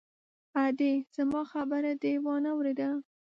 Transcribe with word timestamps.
_ادې! 0.65 0.93
زما 1.15 1.41
خبره 1.51 1.91
دې 2.03 2.13
وانه 2.25 2.51
ورېده! 2.57 2.89